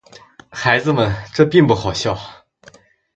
[0.49, 2.17] 孩子们，这并不好笑。